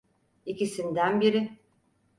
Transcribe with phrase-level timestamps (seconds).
[0.45, 1.57] İkisinden biri.